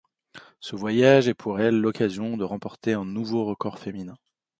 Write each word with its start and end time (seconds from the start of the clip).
Ce 0.61 0.75
voyage 0.75 1.27
est 1.27 1.35
pour 1.35 1.59
elle 1.59 1.79
l'occasion 1.79 2.35
de 2.35 2.43
remporter 2.43 2.93
un 2.93 3.05
nouveau 3.05 3.45
record 3.45 3.77
féminin. 3.77 4.15